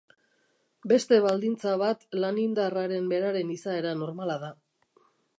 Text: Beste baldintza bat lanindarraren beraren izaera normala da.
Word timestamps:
Beste 0.91 1.17
baldintza 1.25 1.73
bat 1.81 2.01
lanindarraren 2.23 3.11
beraren 3.11 3.51
izaera 3.57 3.93
normala 3.99 4.39
da. 4.45 4.49